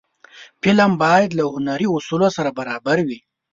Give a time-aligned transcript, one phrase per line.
[0.61, 3.19] فلم باید له هنري اصولو سره برابر وي